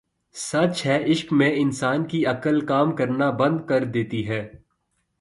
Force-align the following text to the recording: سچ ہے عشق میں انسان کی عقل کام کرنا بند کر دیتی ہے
سچ 0.35 0.85
ہے 0.85 0.97
عشق 1.11 1.33
میں 1.33 1.51
انسان 1.55 2.05
کی 2.07 2.25
عقل 2.25 2.59
کام 2.65 2.95
کرنا 2.95 3.29
بند 3.39 3.61
کر 3.67 3.83
دیتی 3.93 4.27
ہے 4.27 4.41